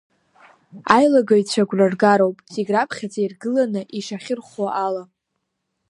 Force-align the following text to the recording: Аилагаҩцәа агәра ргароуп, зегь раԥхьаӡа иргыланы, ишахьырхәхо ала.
Аилагаҩцәа 0.95 1.63
агәра 1.65 1.87
ргароуп, 1.93 2.37
зегь 2.53 2.71
раԥхьаӡа 2.73 3.19
иргыланы, 3.21 3.81
ишахьырхәхо 3.97 4.65
ала. 4.85 5.03